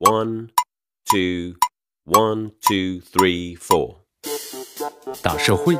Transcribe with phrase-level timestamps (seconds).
[0.00, 0.50] One,
[1.10, 1.56] two,
[2.04, 3.96] one, two, three, four.
[5.20, 5.76] 大社会，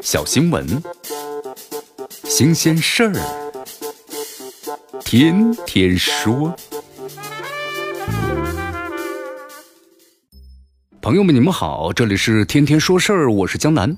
[0.00, 0.80] 小新闻，
[2.22, 3.14] 新鲜事儿，
[5.00, 6.54] 天天说。
[11.02, 13.96] 朋友们，你们好，这里是天天说事儿，我是江南。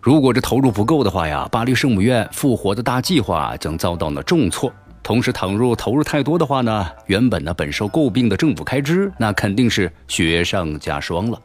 [0.00, 4.72] 如果这投入不够的话呀，巴黎圣母院复活的大计划将遭到了重挫。
[5.02, 11.40] 同时，倘若投入太多的话呢，原本呢本受诟病的政府开支，那肯定是雪上加霜了。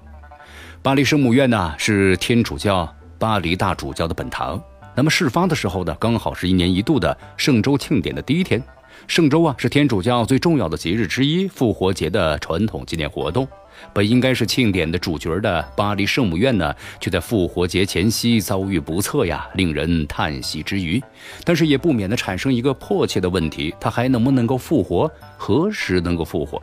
[0.83, 4.61] 巴黎圣母院呢是天主教巴黎大主教的本堂。
[4.93, 8.63] 那么事发的时候呢，刚好是一年一度的圣周庆典的第一天。
[9.05, 13.47] 圣周啊是天主教最重要的节日之一，复活节的传统纪念活动。
[13.93, 21.01] 本应该是庆典的主角的巴黎圣母院呢，却在复活节前夕遭遇不测呀，令人叹息之余，
[21.43, 25.09] 但是也不免的产生一个迫切的问题：它还能不能够复活？
[25.37, 26.59] 何时能够复活？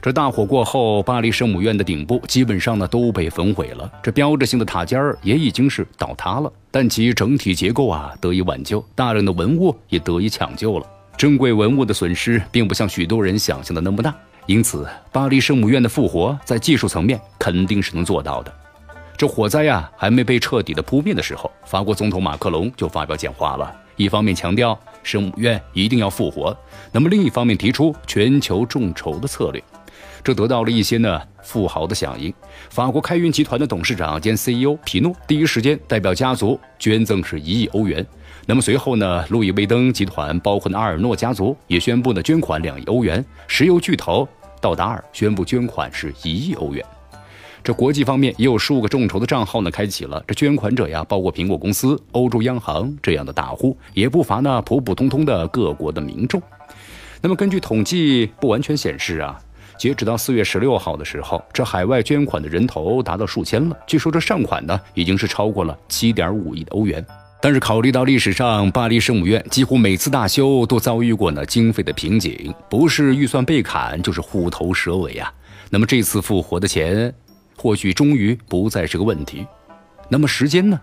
[0.00, 10.86] 这大火过后，巴黎圣母院的顶部基本上呢都被焚毁了，这标志性的塔尖儿也已经是倒塌了，但其整体结构啊得以挽救，大量的文物也得以抢救了。
[11.18, 14.14] 珍贵文物的损失并不像许多人想象的那么大。
[14.46, 18.54] 因此，巴黎圣母院的复活在技术层面肯定是能做到的。
[19.16, 26.56] 这火灾呀还没被彻底的扑灭的时候，法国总统马克龙就发表讲话了，一方面强调圣母院一定要复活，
[26.92, 29.60] 那么另一方面提出全球众筹的策略，
[30.22, 32.32] 这得到了一些呢富豪的响应。
[32.70, 38.04] 法国开云集团的董事长兼 CEO 皮诺第一时间代表家族捐赠是一亿欧元。
[38.46, 44.28] 那么随后呢，路易威登集团包括的阿尔诺家族也宣布呢捐款两亿欧元，石油巨头。
[44.60, 46.84] 道达尔宣布捐款是一亿欧元，
[47.62, 50.20] 这国际方面也有数个众筹的账号呢开启了。
[50.26, 56.42] 这捐款者呀，包括苹果公司、欧洲央行这样的大户，也不乏呢普普通通的各国的民众。
[57.20, 59.38] 那么根据统计，不完全显示啊，
[59.78, 63.76] 截止到四月十六号的时候，这海外捐款的人头达到数千了。
[63.86, 67.04] 据说这善款呢，已经是超过了七点五亿的欧元。
[67.40, 75.32] 但是考虑到历史上巴黎圣母院几乎每次大修都遭遇过呢经费的瓶颈，不是预算被砍，就是虎头蛇尾啊。
[75.70, 77.14] 那么这次复活的钱，
[77.56, 79.46] 或许终于不再是个问题。
[80.08, 80.80] 那么时间呢？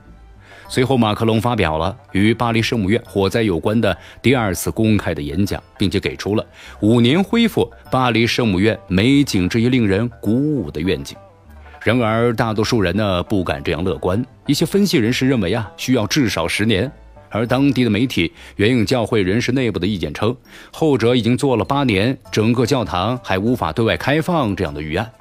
[0.68, 6.46] 随后马克龙发表了与巴黎圣母院火灾有关的第二次公开的演讲，并且给出了
[6.82, 11.16] 五年恢复巴黎圣母院美景这一令人鼓舞的愿景。
[11.84, 14.26] 然而，大多数人呢不敢这样乐观。
[14.48, 16.92] 一些分析人士认为啊，需要至少十年。
[17.30, 20.36] 而当地的媒体援引教会人士内部的意见称，
[20.72, 25.12] 后者已经做了八年，整个教堂还无法对外开放这样的预案。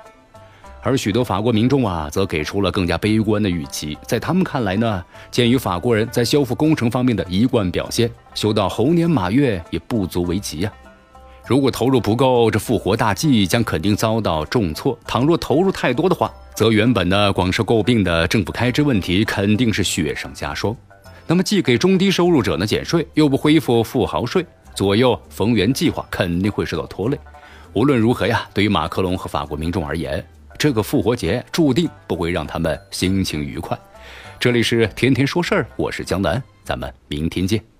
[0.84, 3.96] 而许多法国民众啊，则给出了更加悲观的预期。
[4.06, 10.70] 在他们看来呢，鉴于法国人在修复工程方面的一贯表现，修到猴年马月也不足为奇呀。
[11.46, 14.98] 如果投入不够，这复活大计将肯定遭到重挫。
[15.06, 20.76] 倘若投入太多的话，则原本呢广受诟病的政府开支问题肯定是雪上加霜。
[21.26, 27.18] 那么既给中低收入者呢减税，又不恢复富豪税，左右逢源计划肯定会受到拖累。
[27.72, 30.22] 无论如何呀，对于马克龙和法国民众而言，
[30.58, 33.78] 这个复活节注定不会让他们心情愉快。
[34.38, 37.73] 这里是天天说事儿，我是江南，咱们明天见。